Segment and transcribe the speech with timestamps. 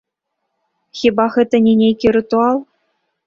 [1.01, 2.55] Хіба гэта не нейкі рытуал?